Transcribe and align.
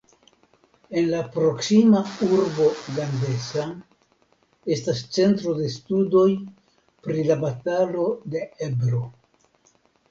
En 1.01 1.09
la 1.09 1.17
proksima 1.35 2.01
urbo 2.37 2.65
Gandesa 2.95 3.67
estas 4.77 5.05
Centro 5.19 5.57
de 5.61 5.71
Studoj 5.77 6.29
pri 7.07 7.29
la 7.31 7.41
Batalo 7.47 8.13
de 8.37 8.47
Ebro. 8.73 9.07